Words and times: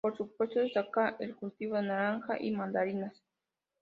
Por 0.03 0.17
supuesto, 0.17 0.59
destaca 0.59 1.15
el 1.19 1.35
cultivo 1.35 1.75
de 1.75 1.83
naranja 1.83 2.35
y 2.39 2.49
mandarinas. 2.49 3.13